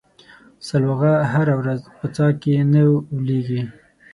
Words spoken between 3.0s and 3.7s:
ولېږي.